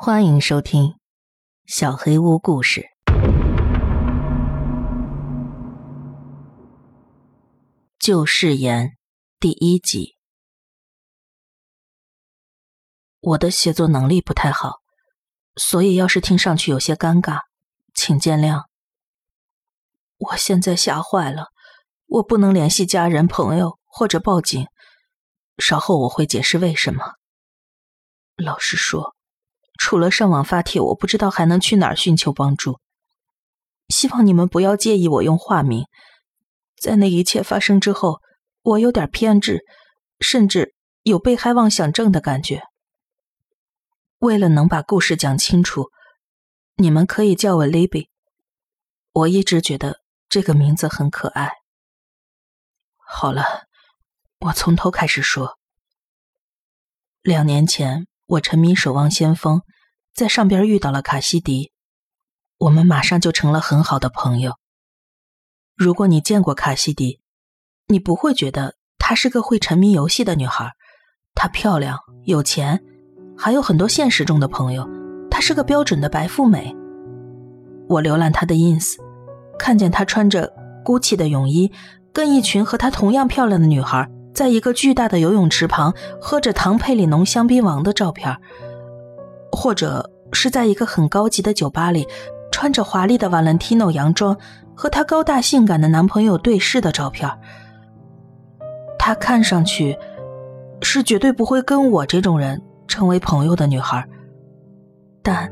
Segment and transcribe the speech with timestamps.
[0.00, 0.82] 欢迎收听
[1.66, 2.82] 《小黑屋故事》
[7.98, 8.96] 旧誓言
[9.40, 10.14] 第一集。
[13.18, 14.76] 我的写作能力不太好，
[15.56, 17.40] 所以要是听上去有些尴尬，
[17.92, 18.66] 请见谅。
[20.18, 21.48] 我现在吓坏了，
[22.06, 24.64] 我不能联系家人、朋友或者报警。
[25.58, 27.14] 稍后我会解释为什么。
[28.36, 29.17] 老实说。
[29.78, 32.78] 除了上网发帖，我不知道还能去哪儿寻求帮助。
[33.88, 35.86] 希望你们不要介意我用化名。
[36.76, 38.20] 在那一切发生之后，
[38.62, 39.64] 我有点偏执，
[40.20, 42.64] 甚至有被害妄想症的感觉。
[44.18, 45.90] 为了能把故事讲清楚，
[46.74, 48.08] 你们可以叫我 Libby。
[49.12, 51.52] 我一直觉得这个名字很可爱。
[52.96, 53.44] 好了，
[54.40, 55.56] 我从头开始说。
[57.22, 58.06] 两年前。
[58.28, 59.60] 我沉迷《守望先锋》，
[60.18, 61.70] 在上边遇到了卡西迪，
[62.58, 64.54] 我们马上就成了很好的朋友。
[65.76, 67.20] 如果你见过卡西迪，
[67.86, 70.72] 你不会觉得她是个会沉迷游戏的女孩。
[71.36, 72.82] 她漂亮、有钱，
[73.36, 74.90] 还有很多现实中的朋友。
[75.30, 76.74] 她是个标准的白富美。
[77.88, 78.96] 我浏览她的 ins，
[79.56, 80.52] 看见她穿着
[80.84, 81.70] GUCCI 的泳衣，
[82.12, 84.10] 跟一群和她同样漂亮的女孩。
[84.34, 88.36] 在一个巨大的游泳池旁喝着唐佩里浓香槟王的照片，
[89.52, 92.06] 或者是在一个很高级的酒吧里
[92.50, 94.36] 穿着华丽的 Valentino 洋装
[94.74, 97.30] 和她高大性感的男朋友对视的照片，
[98.98, 99.98] 她看上去
[100.82, 104.06] 是绝对不会跟我这种人成为朋友的女孩，
[105.22, 105.50] 但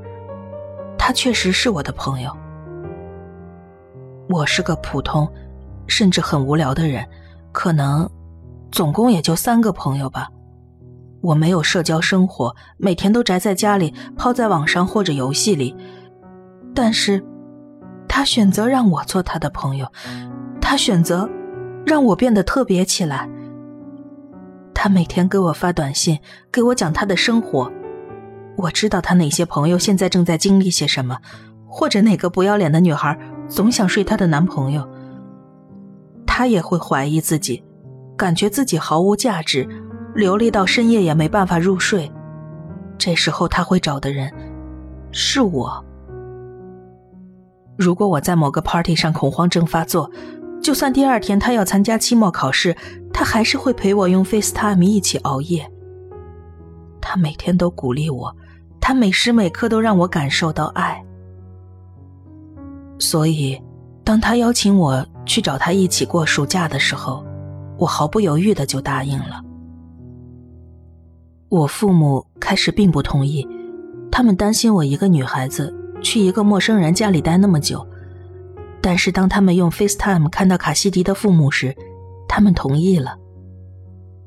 [0.99, 2.31] 她确实是我的朋友。
[4.29, 5.31] 我是个普通，
[5.87, 7.07] 甚至很无聊的人，
[7.53, 8.09] 可能。
[8.73, 10.29] 总共也就三个朋友吧，
[11.27, 15.75] 我没有社交生活，每天都宅在家里，泡在网上或者游戏里。
[16.73, 17.25] 但是，
[18.07, 19.91] 他选择让我做他的朋友，
[20.61, 21.29] 他选择
[21.85, 23.29] 让我变得特别起来。
[24.73, 26.21] 他每天给我发短信，
[26.53, 27.73] 给我讲他的生活。
[28.57, 31.19] 我知道他哪些朋友现在正在经历些什么，
[31.67, 33.19] 或者哪个不要脸的女孩
[33.49, 34.89] 总想睡他的男朋友。
[36.25, 37.65] 他也会怀疑自己。
[38.17, 39.69] 感觉自己毫无价值，
[40.17, 42.11] 流泪到深夜也没办法入睡。
[42.99, 44.33] 这时候他会找的人
[45.13, 45.85] 是我。
[47.77, 50.11] 如果我在某个 party 上恐慌症发作，
[50.63, 52.75] 就算第二天他要参加期末考试，
[53.13, 55.71] 他还是会陪我用 FaceTime 一起熬夜。
[57.03, 58.35] 他每天都鼓励我，
[58.81, 61.05] 他每时每刻都让我感受到爱。
[62.99, 63.61] 所以，
[64.03, 67.23] 当他邀请我去找他一起过暑假的时候，
[67.77, 69.43] 我毫不犹豫的就答应了。
[71.57, 73.49] 我父母开始并不同意，
[74.13, 77.87] 他们担心我一个女孩子去一个陌生人家里待那么久。
[78.83, 81.75] 但是当他们用 FaceTime 看到卡西迪的父母时，
[82.29, 83.17] 他们同意了。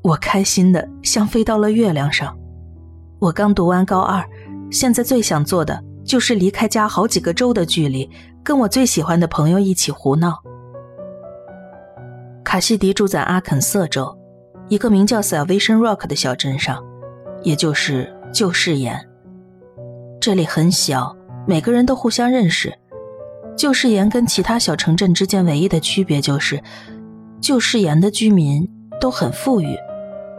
[0.02, 2.36] 我开心的像飞到了月亮上。
[3.20, 4.28] 我刚读完高二，
[4.68, 8.10] 现在最想做的就是离开家好几个州的距离，
[8.42, 10.36] 跟我最喜欢的朋友一起胡闹。
[12.42, 14.18] 卡西迪住在阿肯色州，
[14.68, 16.82] 一个名叫 Salvation Rock 的小镇上，
[17.42, 19.08] 也就是旧誓言。
[20.20, 22.72] 这里很小，每个人都互相认识。
[23.56, 26.62] 旧誓言跟其他小城镇之间唯一的区别就是，
[27.40, 28.66] 旧誓言的居民
[29.00, 29.76] 都很富裕，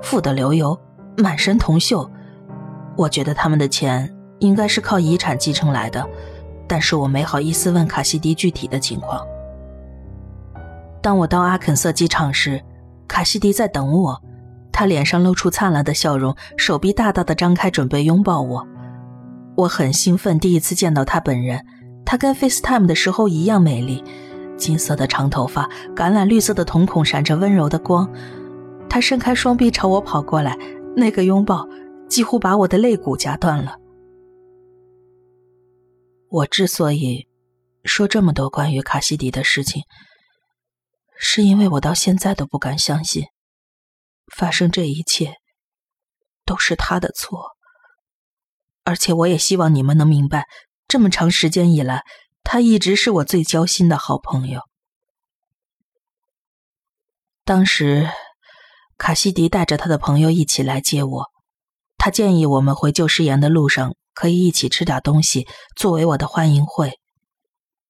[0.01, 0.78] 富得流油，
[1.17, 2.09] 满身铜锈。
[2.95, 6.07] 我觉得他们的钱应该是靠遗产继承来的，
[6.68, 9.25] 但是我没好意思问卡西迪具体的情况。
[11.01, 12.62] 当我到阿肯色机场时，
[13.07, 14.22] 卡西迪在等我，
[14.72, 18.68] 他脸上露出灿烂的笑容，手臂大大的张开，准备拥抱我。
[19.56, 21.66] 我很兴奋，第一次见到他本人。
[22.06, 24.04] 他跟 FaceTime 的时候一样美丽，
[24.58, 28.12] 金色的长头发，橄榄绿色的瞳孔闪着温柔的光。
[28.90, 30.58] 他伸开双臂朝我跑过来，
[30.96, 31.68] 那个拥抱
[32.10, 33.76] 几乎把我的肋骨夹断了。
[36.30, 37.28] 我之所以
[37.84, 39.84] 说这么多关于卡西迪的事情。
[41.24, 43.25] 是因为我到现在都不敢相信，
[44.36, 45.36] 发生这一切
[46.45, 47.51] 都是他的错。
[48.83, 50.45] 而且我也希望你们能明白，
[50.88, 52.04] 这么长时间以来，
[52.44, 54.62] 他一直是我最交心的好朋友。
[57.44, 58.10] 当时，
[58.98, 61.25] 卡西迪带着他的朋友一起来接我，
[61.98, 67.00] 他建议我们回旧誓言的路上可以一起吃点东西，作为我的欢迎会。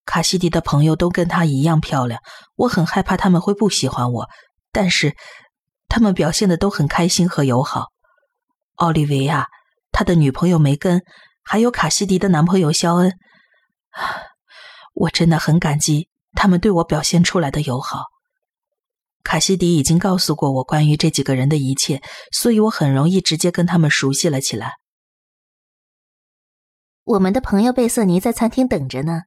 [0.03, 2.21] 卡西迪的朋友都跟她一样漂亮，
[2.55, 4.27] 我很害怕他们会不喜欢我，
[4.71, 5.15] 但是
[5.91, 7.87] 他们表现的都很开心和友好。
[8.75, 9.49] 奥利维亚，
[9.91, 11.03] 他的女朋友梅根，
[11.43, 13.19] 还有卡西迪的男朋友肖恩，
[14.93, 18.05] 我真的很感激他们对我表现出来的友好。
[19.21, 22.01] 卡西迪已经告诉过我关于这几个人的一切，
[22.31, 24.75] 所以我很容易直接跟他们熟悉了起来。
[27.03, 29.23] 我们的朋友贝瑟尼在餐厅等着呢，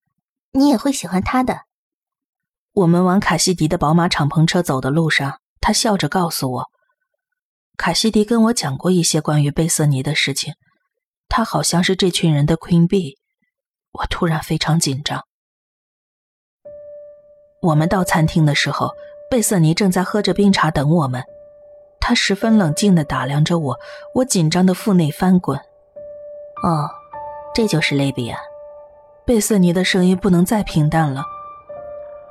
[0.53, 1.65] 你也会喜欢他的。
[2.73, 6.67] 我们往卡西迪的宝马敞篷车走的路上，他笑着告诉我，
[7.79, 10.53] 卡西迪跟我讲过一些关于贝瑟尼的事情，
[11.27, 13.15] 他好像是这群人的 Queen Bee。
[13.93, 15.23] 我突然非常紧张。
[17.63, 18.91] 我们到餐厅的时候。
[19.31, 21.25] 贝瑟尼正在喝着冰茶等我们，
[21.99, 23.77] 他十分冷静地打量着我，
[24.15, 25.59] 我紧张的腹内翻滚。
[26.63, 26.89] 哦，
[27.55, 28.39] 这就是雷比啊！
[29.25, 31.25] 贝瑟尼的声音不能再平淡了。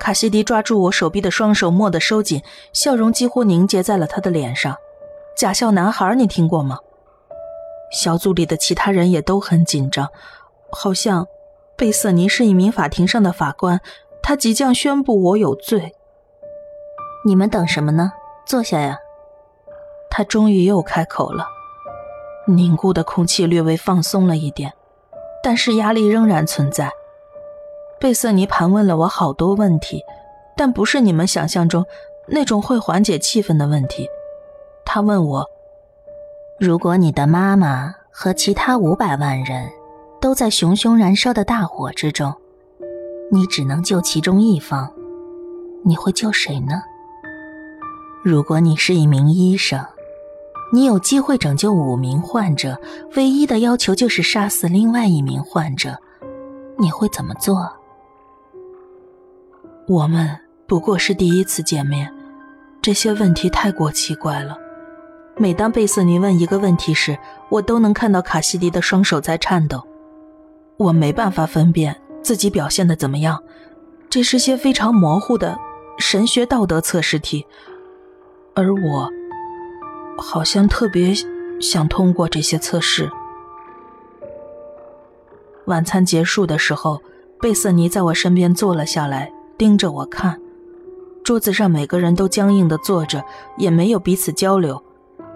[0.04, 4.76] 卡西迪抓住我手臂的双手蓦地收紧，笑容几乎凝结在了他的脸上。
[5.34, 6.78] 假笑男孩，你听过吗？
[7.90, 10.10] 小组里的其他人也都很紧张，
[10.74, 11.26] 好像
[11.78, 13.80] 贝瑟尼是一名法庭上的法官，
[14.22, 15.94] 他即将宣布我有罪。
[17.26, 18.12] 你们等什么呢？
[18.46, 18.98] 坐下呀。
[20.10, 21.48] 他终于又开口了。
[22.46, 24.74] 凝固的空气略微放松了一点，
[25.42, 26.92] 但是压力仍然存在。
[28.04, 30.04] 贝瑟尼盘问了我好多问题，
[30.58, 31.86] 但不是你们想象中
[32.28, 34.06] 那种会缓解气氛的问题。
[34.84, 35.46] 他问我：
[36.60, 39.72] 如果你的妈妈和其他五百万人
[40.20, 42.34] 都在熊熊燃烧的大火之中，
[43.32, 44.92] 你只能救其中一方，
[45.86, 46.84] 你会救谁呢？
[48.22, 49.82] 如果你是一名医生，
[50.74, 52.78] 你有机会拯救五名患者，
[53.16, 55.98] 唯一的要求就是杀死另外一名患者，
[56.78, 57.72] 你会怎么做？
[59.86, 62.10] 我们不过是第一次见面，
[62.82, 64.58] 这些问题太过奇怪了。
[65.36, 67.18] 每当贝瑟尼问一个问题时，
[67.50, 69.86] 我都能看到卡西迪的双手在颤抖。
[70.78, 73.44] 我没办法分辨自己表现的怎么样，
[74.10, 75.58] 这是些非常模糊的
[75.98, 77.46] 神学道德测试题。
[78.54, 79.10] 而我，
[80.18, 81.14] 好像特别
[81.60, 83.12] 想通过这些测试。
[85.66, 87.02] 晚餐结束的时候，
[87.42, 89.32] 贝瑟尼在我身边坐了下来，
[89.64, 90.38] 盯着我看。
[91.24, 93.24] 桌子上每个人都僵硬的坐着，
[93.56, 94.84] 也没有彼此交流，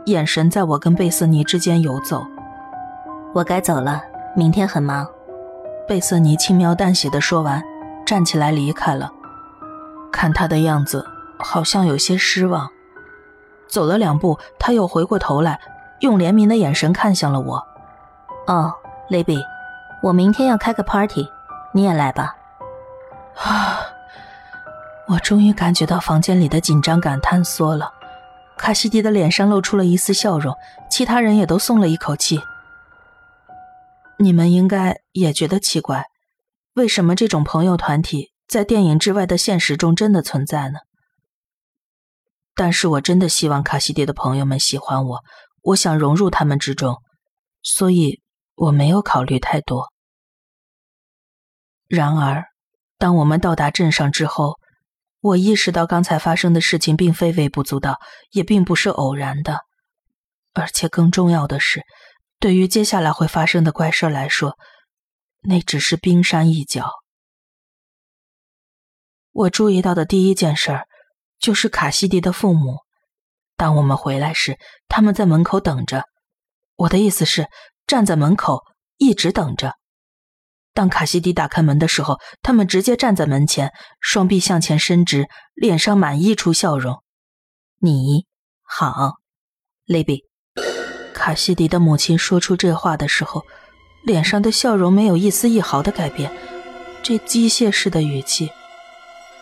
[0.07, 2.27] 眼神在我跟贝瑟尼之间游走。
[3.33, 4.01] 我该走了，
[4.35, 5.07] 明天很忙。
[5.87, 7.63] 贝瑟尼轻描淡写的说完，
[8.05, 9.09] 站起来离开了。
[10.11, 11.07] 看他的样子，
[11.39, 12.69] 好像有些失望。
[13.69, 15.57] 走了两步，他又回过头来，
[16.01, 17.65] 用怜悯的眼神看向了我。
[18.47, 18.73] 哦，
[19.07, 19.39] 雷比，
[20.03, 21.25] 我明天要开个 party，
[21.71, 22.35] 你也来吧。
[23.37, 23.79] 啊！
[25.09, 27.93] 我终于感觉到房间里的紧张感坍缩了。
[28.57, 30.53] 卡西迪的脸上露出了一丝笑容，
[30.89, 32.41] 其他人也都松了一口气。
[34.19, 36.05] 你们应该也觉得奇怪，
[36.73, 40.79] 为什么这种朋友团体在电影之外的现实中真的存在呢？
[42.55, 45.23] 但是我真的希望卡西迪的朋友们喜欢我，
[45.61, 46.97] 我想融入他们之中，
[47.61, 48.21] 所以
[48.55, 49.87] 我没有考虑太多。
[51.87, 52.43] 然而，
[52.97, 54.55] 当我们到达镇上之后，
[55.19, 57.99] 我意识到刚才发生的事情并非微不足道，
[58.31, 59.59] 也并不是偶然的，
[60.53, 61.81] 而且更重要的是，
[62.39, 64.57] 对于接下来会发生的怪事来说，
[65.41, 66.91] 那只是冰山一角。
[69.31, 70.87] 我注意到的第一件事儿。
[71.39, 72.77] 就是卡西迪的父母。
[73.57, 76.03] 当我们回来时，他们在门口等着。
[76.75, 77.47] 我的意思是，
[77.85, 78.63] 站在门口
[78.97, 79.75] 一直等着。
[80.77, 87.01] 当卡西迪打开门的时候，他们直接站在门前，双臂向前伸直，脸上满溢出笑容。
[87.81, 88.27] 你
[88.61, 89.13] 好，
[89.87, 90.25] 雷比。
[91.15, 93.43] 卡西迪的母亲说出这话的时候，
[94.05, 96.31] 脸上的笑容没有一丝一毫的改变，
[97.01, 98.51] 这机械式的语气。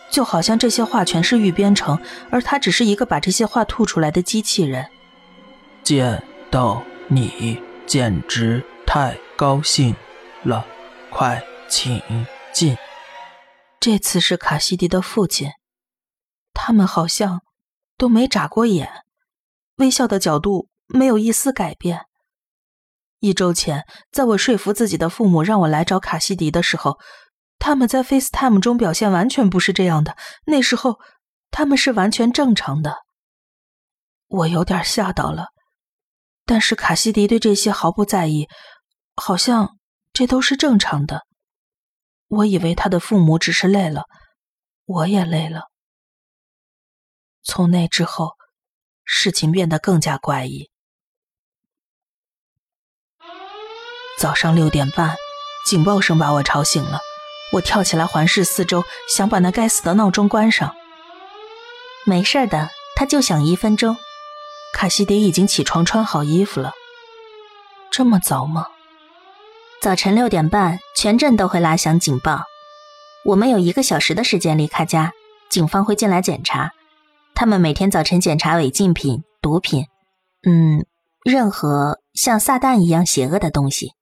[0.08, 2.00] 就好像这些话全是预编程，
[2.30, 4.86] 而他只是一个把这些话吐出来的机器人。
[5.82, 9.94] 见到你简直太高兴
[10.44, 10.64] 了，
[11.10, 12.02] 快请
[12.52, 12.76] 进。
[13.80, 15.50] 这次是卡西迪的父亲，
[16.52, 17.42] 他们好像
[17.96, 19.04] 都没眨过眼，
[19.76, 22.06] 微笑的角度没有一丝改变。
[23.20, 26.98] 一周前，在我说服自己的父母让我来找卡西迪的时候。
[27.58, 31.00] 他们在 FaceTime 中表现完全不是这样的，那时候
[31.50, 32.98] 他们是完全正常的。
[34.28, 35.46] 我有点吓到了，
[36.44, 38.46] 但是卡西迪对这些毫不在意，
[39.16, 39.75] 好像
[40.16, 41.26] 这都是正常的。
[42.28, 44.04] 我以为他的父母只是累了，
[44.86, 45.64] 我也累了。
[47.42, 48.32] 从那之后，
[49.04, 50.70] 事情变得更加怪异。
[54.18, 55.16] 早上六点半，
[55.66, 57.00] 警报声把我吵醒了。
[57.52, 60.74] 我跳起来环视四周，想把那该死的闹钟关上。
[62.06, 63.98] 没事的，他就响一分钟。
[64.72, 66.72] 卡西迪已经起床穿好衣服了。
[67.90, 68.68] 这么早吗？
[69.86, 72.42] 早晨六点半，全镇都会拉响警报。
[73.24, 75.12] 我们有一个小时的时间离开家，
[75.48, 76.72] 警方会进来检查。
[77.36, 79.84] 他们每天早晨检查违禁品、毒品，
[80.42, 80.84] 嗯，
[81.24, 83.92] 任何像撒旦一样邪恶的东西。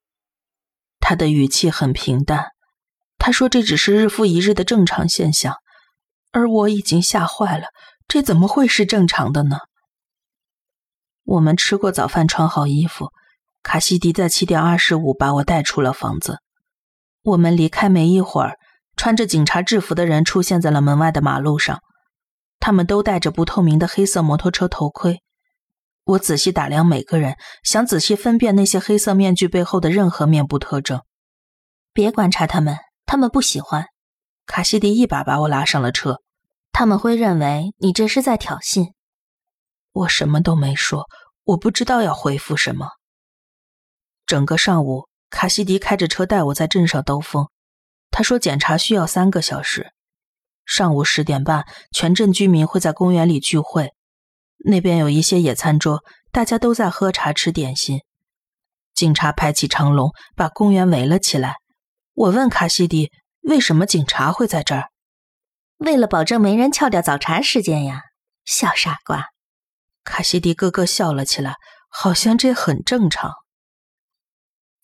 [1.01, 2.53] 他的语气很平淡。
[3.19, 5.57] 他说这只是日复一日的正常现象，
[6.33, 7.67] 而我已经吓坏了。
[8.09, 9.59] 这怎么会是正常的呢？
[11.25, 13.11] 我们吃过早饭，穿好衣服。
[13.65, 16.39] 卡西迪在七点二十五把我带出了房子。
[17.23, 18.59] 我们离开没一会儿，
[18.95, 21.81] 穿着警察制服的人出现在了门外的马路上。
[22.61, 25.23] 他们都戴着不透明的黑色摩托车头盔。
[26.05, 31.01] 我仔细打量每个人，想仔细分辨那些黑色面具背后的任何面部特征。
[31.95, 33.87] 别观察他们，他们不喜欢。
[34.45, 36.21] 卡西迪一把把我拉上了车。
[36.71, 38.93] 他们会认为你这是在挑衅。
[39.93, 41.05] 我什么都没说，
[41.45, 42.89] 我不知道要回复什么。
[44.27, 47.49] 整个上午，卡西迪开着车带我在镇上兜风。
[48.11, 49.93] 他说检查需要三个小时。
[50.65, 53.93] 上午十点半，全镇居民会在公园里聚会，
[54.65, 56.03] 那边有一些野餐桌，
[56.33, 58.01] 大家都在喝茶吃点心。
[58.95, 61.57] 警察排起长龙，把公园围了起来。
[62.15, 63.11] 我问卡西迪，
[63.43, 64.89] 为什么警察会在这儿？
[65.79, 68.01] 为了保证没人撬掉早茶时间呀，
[68.47, 69.27] 小傻瓜。
[70.03, 71.57] 卡西迪咯咯笑了起来，
[71.91, 73.33] 好像这很正常。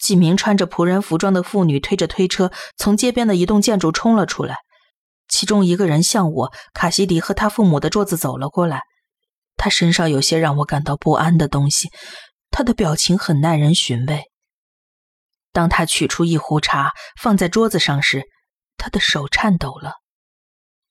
[0.00, 4.57] 几名穿着仆人服装的妇女推着推车从街边的一栋建筑冲了出来，
[5.28, 8.83] 其中一个人向我、卡西迪和他父母的桌子走了过来。
[9.57, 11.90] 他身上有些让我感到不安的东西，
[12.50, 14.25] 他的表情很耐人寻味。
[15.52, 18.23] 当他取出一壶茶放在桌子上时，
[18.78, 19.97] 他的手颤抖了。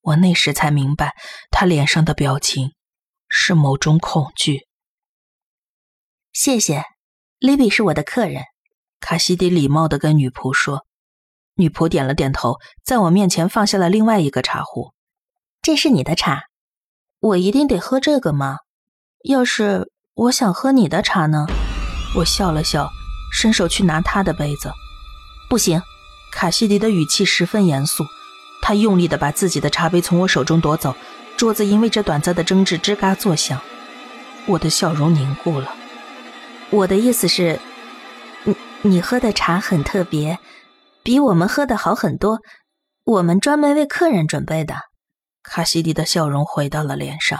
[0.02, 1.16] 我那时才明白，
[1.50, 2.74] 他脸上的表情
[3.28, 4.68] 是某种恐惧。
[6.32, 6.84] 谢谢，
[7.40, 8.44] 利比是我的客人。
[9.00, 10.86] 卡西迪礼貌地跟女仆说，
[11.56, 14.94] 女仆点了点头，在我面前放下了另外一个茶壶。
[15.62, 16.44] 这是你的茶，
[17.20, 18.58] 我一定得喝这个吗？
[19.24, 21.48] 要是我想喝你的茶呢？
[22.18, 22.90] 我笑了笑，
[23.32, 24.72] 伸手去拿他的杯子。
[25.50, 25.82] 不行，
[26.32, 28.04] 卡西迪的语气十分严肃，
[28.62, 30.96] 他用力地把自己的茶杯从我手中夺走，
[31.38, 33.60] 桌子因为这短暂的争执吱嘎作响。
[34.46, 35.74] 我的笑容凝固了。
[36.70, 37.60] 我的意思是。
[38.82, 40.40] 你喝的茶很特别，
[41.04, 42.40] 比我们喝的好很多。
[43.04, 44.76] 我们专门为客人准备的。
[45.44, 47.40] 卡西迪的笑容回到了脸上。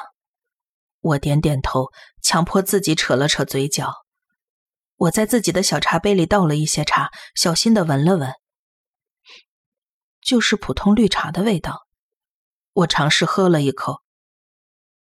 [1.00, 1.92] 我点点头，
[2.22, 3.94] 强迫自己扯了扯嘴角。
[4.98, 8.34] 我在自己的小茶杯里倒了一些茶，小心的闻了闻，
[10.22, 11.88] 就是普通绿茶的味道。
[12.74, 14.02] 我尝试喝了一口，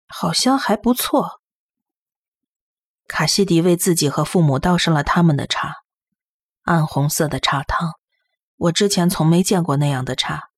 [0.09, 1.43] 好像还不错。
[3.07, 5.82] 卡西迪为自己和父母倒上了他们的茶。
[6.63, 7.93] 暗红色的茶汤，
[8.57, 10.51] 我之前从没见过那样的茶。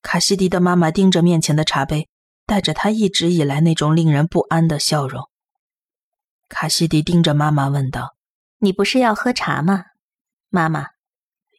[0.00, 2.08] 卡西迪的妈妈盯着面前的茶杯，
[2.46, 5.28] 带着她一直以来那种令人不安的笑容。
[6.48, 8.14] 卡西迪盯着妈妈问道
[8.58, 9.84] ：“你不是要喝茶吗，
[10.48, 10.88] 妈妈？”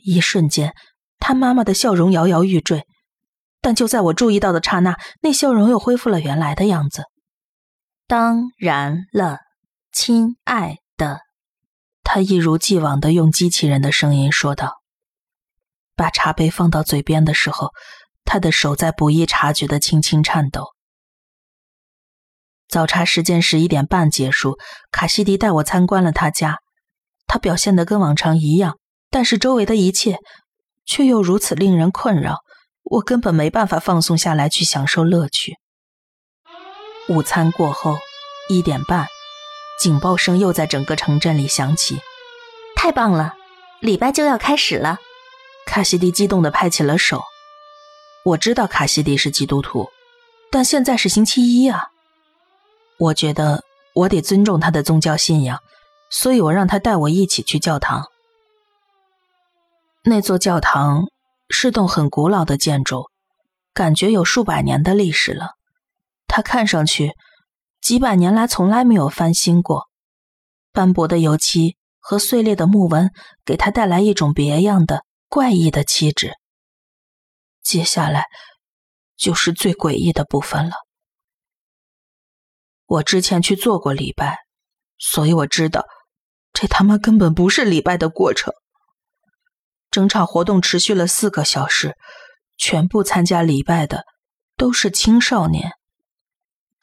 [0.04, 0.76] 一瞬间，
[1.20, 2.86] 他妈妈的笑容摇摇欲坠，
[3.62, 7.04] 但就在我注意到的刹那，那笑容又恢复了原来的样子。
[8.06, 9.40] 当然了，
[9.94, 11.22] 亲爱的。
[12.16, 14.84] 他一如既往的用机器人的声音说道
[15.98, 17.72] ：“把茶杯放到嘴边的时候，
[18.24, 20.68] 他的手在不易察觉的轻轻颤抖。”
[22.70, 24.60] 早茶时间十一点半结束，
[24.92, 26.60] 卡西迪带我参观了他家。
[27.26, 28.78] 他表现的跟往常一样，
[29.10, 30.20] 但是周围的一切
[30.86, 32.42] 却又如此令人困扰，
[32.84, 35.58] 我根本没办法放松下来去享受乐趣。
[37.10, 37.98] 午餐过后，
[38.50, 39.08] 一点半。
[39.80, 42.00] 警报声又在整个城镇里响起，
[42.76, 43.34] 太棒了！
[43.82, 44.98] 礼拜就要开始了。
[45.66, 47.22] 卡西迪激动地拍起了手。
[48.24, 49.90] 我知道卡西迪是基督徒，
[50.50, 51.90] 但现在是星期一啊。
[52.98, 53.64] 我觉得
[53.94, 55.60] 我得尊重他的宗教信仰，
[56.10, 58.10] 所以我让他带我一起去教堂。
[60.06, 61.08] 那座教堂
[61.50, 63.10] 是栋很古老的建筑，
[63.74, 65.56] 感觉有数百年的历史了。
[66.28, 67.12] 它看上去……
[67.84, 69.90] 几百年来从来没有翻新过，
[70.72, 73.12] 斑驳的油漆和碎裂的木纹
[73.44, 76.32] 给它带来一种别样的怪异的气质。
[77.62, 78.28] 接下来
[79.18, 80.76] 就是最诡异的部分了。
[82.86, 84.38] 我之前去做过礼拜，
[84.98, 85.86] 所以我知道
[86.54, 88.54] 这他妈根本不是礼拜的过程。
[89.92, 91.98] 整场活动持续了四个小时，
[92.58, 94.06] 全部参加礼拜的
[94.56, 95.74] 都是青少年。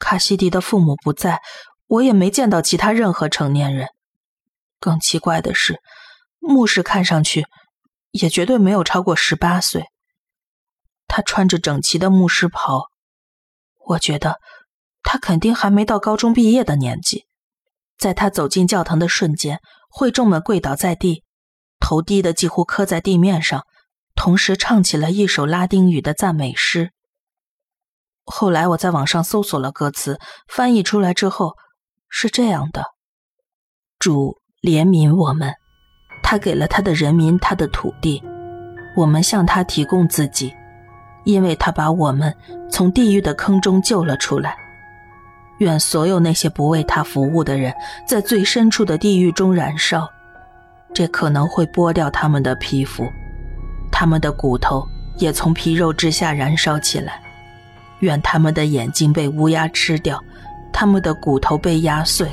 [0.01, 1.41] 卡西迪的父母不在，
[1.85, 3.87] 我也没见到其他任何成年人。
[4.79, 5.79] 更奇怪的是，
[6.39, 7.45] 牧师看上去
[8.09, 9.85] 也绝对没有超过十八岁。
[11.07, 12.85] 他穿着整齐的牧师袍，
[13.85, 14.39] 我觉得
[15.03, 17.27] 他肯定还没到高中毕业的年纪。
[17.97, 21.23] 在他走进教堂的瞬间，会众们跪倒在地，
[21.79, 23.63] 头低的几乎磕在地面上，
[24.15, 26.91] 同时唱起了一首拉丁语的赞美诗。
[28.25, 31.55] 后来我在网上搜索了歌词，翻译出来之后
[32.09, 32.83] 是这样的：
[33.99, 35.53] 主怜悯我们，
[36.23, 38.23] 他给了他的人民他的土地，
[38.95, 40.53] 我们向他提供自己，
[41.23, 42.35] 因为他把我们
[42.69, 44.55] 从地狱的坑中救了出来。
[45.59, 47.73] 愿所有那些不为他服务的人，
[48.07, 50.09] 在最深处的地狱中燃烧，
[50.93, 53.05] 这可能会剥掉他们的皮肤，
[53.91, 54.87] 他们的骨头
[55.17, 57.21] 也从皮肉之下燃烧起来。
[58.01, 60.23] 愿他们的眼睛被乌鸦吃掉，
[60.71, 62.29] 他们的骨头被压碎。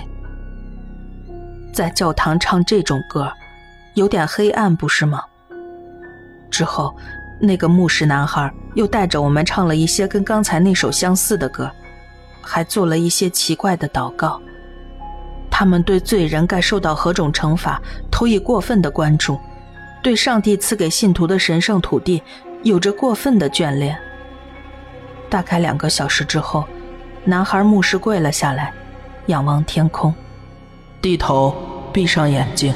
[1.73, 3.33] 在教堂唱这种歌，
[3.95, 5.23] 有点黑暗，不是吗？
[6.51, 6.95] 之后，
[7.41, 11.71] 那个牧师男孩又带着我们唱了一些跟刚才那首相似的歌。
[12.41, 14.41] 还做了一些奇怪的祷告，
[15.51, 17.79] 他们对罪人该受到何种惩罚
[18.11, 19.39] 投以过分的关注，
[20.03, 22.23] 对上帝赐给信徒的神圣土地
[22.63, 23.95] 有着过分的眷恋。
[25.31, 26.67] 大概两个小时之后，
[27.25, 28.73] 男孩牧师跪了下来，
[29.27, 30.15] 仰望天空，
[31.01, 31.55] 低头
[31.93, 32.75] 闭上眼睛，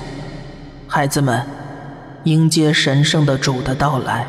[0.86, 1.46] 孩子们，
[2.24, 4.26] 迎接神圣的主的到来。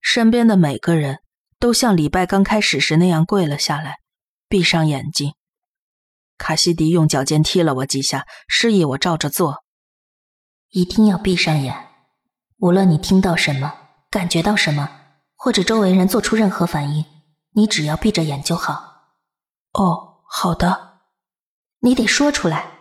[0.00, 1.18] 身边的每个人。
[1.60, 3.96] 都像礼拜刚开始时那样跪了下来，
[4.48, 5.34] 闭上眼睛。
[6.36, 9.64] 卡西迪用脚尖踢了我几下，示意我照着做。
[10.70, 11.74] 一定要闭上眼，
[12.58, 13.74] 无论你听到什么、
[14.08, 14.88] 感觉到什么，
[15.40, 17.04] 或者周围人做出任何反应，
[17.52, 19.12] 你只要闭着眼就好。
[19.72, 20.98] 哦，好的。
[21.78, 22.80] 你得说出来。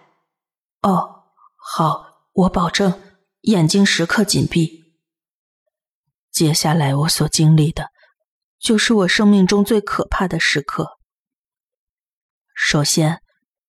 [0.81, 2.99] 哦，好，我保证，
[3.41, 4.95] 眼睛时刻紧闭。
[6.31, 7.91] 接下来我所经历的。
[8.59, 10.97] 就是我生命中最可怕的时刻。
[12.55, 13.21] 首先，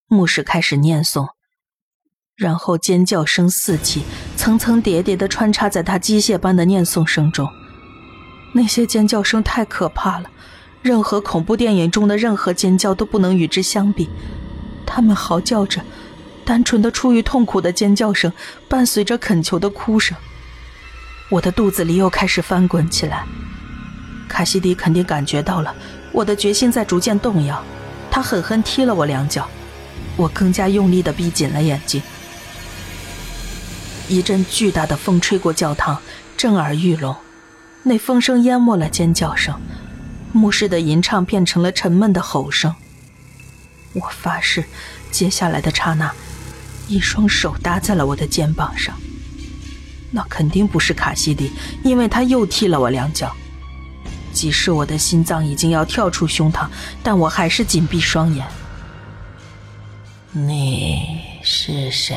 [0.06, 1.28] 牧师开始念诵，
[2.34, 4.02] 然后尖叫声四起，
[4.34, 7.46] 层层叠叠的穿插在他机械般的念诵声中。
[8.52, 10.30] 那些尖叫声太可怕了，
[10.82, 14.08] 任何恐怖电影中的任何尖叫都不能与之相比。
[14.86, 15.82] 他们嚎叫着，
[16.44, 18.32] 单纯的出于痛苦的尖叫声，
[18.68, 20.16] 伴随着恳求的哭声。
[21.30, 23.26] 我的肚子里又开始翻滚起来。
[24.28, 25.74] 卡西迪肯定感觉到了
[26.12, 27.62] 我的决心在逐渐动摇，
[28.10, 29.46] 他狠狠踢了我两脚，
[30.16, 32.02] 我更加用力地闭紧了眼睛。
[34.08, 36.00] 一阵巨大的风吹过教堂，
[36.34, 37.14] 震耳欲聋，
[37.88, 39.58] 那风声淹没了尖叫声，
[40.32, 42.74] 牧师的吟唱变成了沉闷的吼声。
[43.94, 44.64] 我发誓，
[45.10, 46.12] 接下来的刹那，
[46.86, 48.94] 一双手搭在了我的肩膀上，
[50.10, 51.50] 那肯定不是卡西迪，
[51.82, 53.34] 因为他又踢了我两脚。
[54.30, 56.68] 即使我的心脏已经要跳出胸膛，
[57.02, 58.46] 但我还是紧闭双眼。
[60.30, 62.16] 你是谁？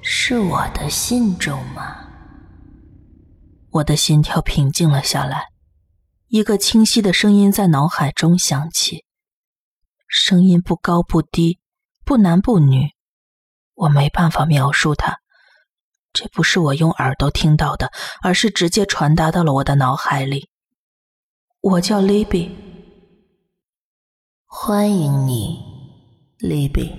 [0.00, 2.01] 是我的信众吗？
[3.72, 5.48] 我的心跳平静了下来，
[6.28, 9.06] 一个清晰的声音在脑海中响起。
[10.06, 11.58] 声音不高不低，
[12.04, 12.90] 不男不女，
[13.74, 15.20] 我没办法描述它。
[16.12, 17.90] 这不是我用耳朵听到的，
[18.22, 20.50] 而是直接传达到了我的脑海里。
[21.62, 22.50] 我叫 Libby，
[24.44, 25.58] 欢迎你
[26.40, 26.92] ，Libby。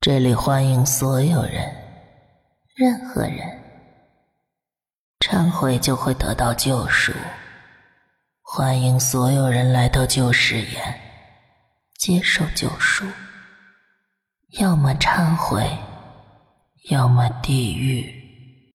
[0.00, 1.70] 这里欢迎所有人，
[2.74, 3.65] 任何人。
[5.28, 7.12] 忏悔就会得到救赎。
[8.42, 11.00] 欢迎所有人来到旧誓言，
[11.98, 13.04] 接受救赎。
[14.60, 15.68] 要么忏悔，
[16.90, 18.72] 要么地狱。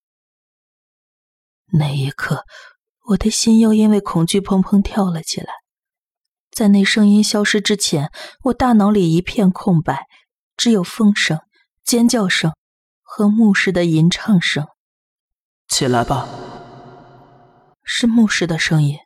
[1.72, 2.46] 那一刻。
[3.08, 5.54] 我的心又因为恐惧砰砰跳了起来，
[6.52, 8.12] 在那声音消失之前，
[8.44, 10.06] 我大脑里一片空白，
[10.56, 11.40] 只有风声、
[11.84, 12.54] 尖叫声
[13.02, 14.68] 和牧师的吟唱声。
[15.72, 16.28] 起来吧，
[17.82, 19.00] 是牧师的声音。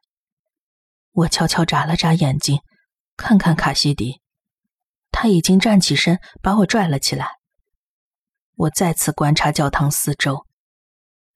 [1.12, 2.60] 我悄悄眨了眨眼睛，
[3.16, 4.20] 看看卡西迪，
[5.12, 7.34] 他已经站起身，把我拽了起来。
[8.56, 10.48] 我再次观察教堂四周。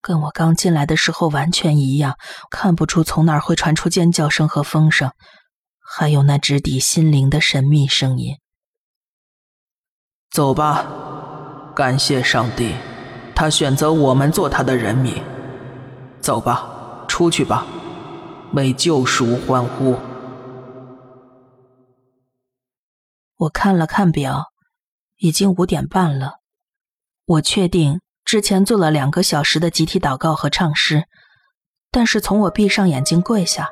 [0.02, 2.16] 跟我刚进来的时候完全一样，
[2.50, 5.12] 看不出从哪儿会传出尖叫声和风声，
[5.80, 8.36] 还有那直抵心灵的神秘声音。
[10.32, 12.74] 走吧，感谢上帝，
[13.40, 15.14] 他选择我们做他的人民。
[16.20, 17.66] 走吧，出去吧，
[18.52, 19.96] 为救赎欢呼。
[23.38, 24.48] 我看了看表，
[25.20, 26.40] 已经五点半了。
[27.26, 31.06] 我确定之前做了两个小时的集体祷告和唱诗，
[31.92, 33.70] 但是从我闭上眼睛跪下，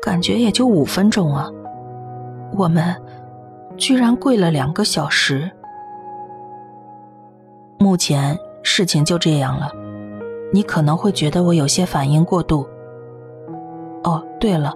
[0.00, 1.48] 感觉也就五分钟啊。
[2.52, 2.94] 我们
[3.76, 5.50] 居然跪了两个小时。
[7.80, 9.72] 目前事情就这样了，
[10.52, 12.68] 你可能会觉得我有些反应过度。
[14.04, 14.72] 哦，对了，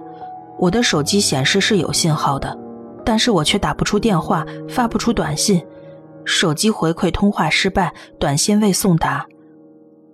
[0.57, 2.57] 我的手机显示是有信号的。
[3.05, 5.63] 但是我却打不出电话，发不出短信，
[6.25, 9.25] 手机回馈通话失败，短信未送达。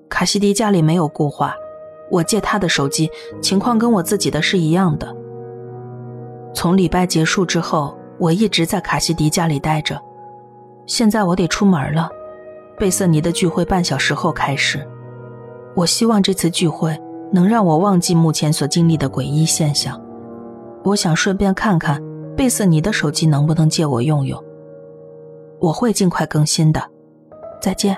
[0.10, 1.54] 卡西迪家里没有固话，
[2.12, 3.10] 我借他的手机，
[3.42, 5.16] 情况跟我自己的是一样的。
[6.54, 10.02] 从礼拜结束之后，我一直在卡西迪家里待着。
[10.88, 12.10] 现在我得出门了，
[12.80, 14.88] 贝瑟尼的聚会半小时后开始。
[15.76, 16.98] 我希望这次聚会
[17.32, 20.02] 能让我忘记目前所经历的诡异现象。
[20.84, 22.02] 我想顺便看看。
[22.38, 24.42] 贝瑟尼的手机能不能借我用用？
[25.60, 26.82] 我会尽快更新的。
[27.62, 27.98] 再见。